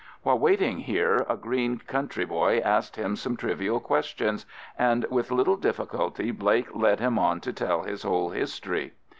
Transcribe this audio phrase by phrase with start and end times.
[0.23, 4.39] While waiting here a green country boy asked him some trivial question,
[4.75, 8.93] and with little difficulty Blake led him on to tell his whole history.